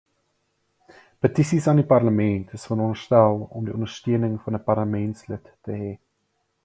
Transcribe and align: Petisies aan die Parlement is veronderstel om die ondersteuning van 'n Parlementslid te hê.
Petisies 1.25 1.67
aan 1.67 1.81
die 1.81 1.85
Parlement 1.91 2.53
is 2.59 2.65
veronderstel 2.71 3.37
om 3.59 3.67
die 3.69 3.75
ondersteuning 3.77 4.35
van 4.47 4.59
'n 4.61 4.63
Parlementslid 4.71 5.55
te 5.69 5.81
hê. 5.85 5.93